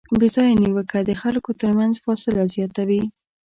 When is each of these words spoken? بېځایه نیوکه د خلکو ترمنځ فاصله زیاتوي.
بېځایه 0.19 0.59
نیوکه 0.61 0.99
د 1.03 1.11
خلکو 1.21 1.51
ترمنځ 1.61 1.93
فاصله 2.05 2.43
زیاتوي. 2.55 3.01